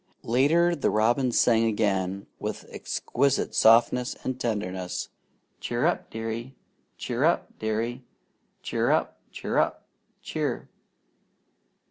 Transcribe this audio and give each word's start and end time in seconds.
Later 0.23 0.75
the 0.75 0.89
robin 0.89 1.31
sang 1.31 1.65
again 1.65 2.25
with 2.39 2.65
exquisite 2.71 3.53
softness 3.53 4.15
and 4.23 4.39
tenderness: 4.41 5.09
"Cheer 5.59 5.85
up, 5.85 6.09
Dearie! 6.09 6.55
Cheer 6.97 7.23
up, 7.23 7.55
Dearie! 7.59 8.03
Cheer 8.63 8.89
up! 8.89 9.19
Cheer 9.31 9.59
up! 9.59 9.85
Cheer!" 10.23 10.69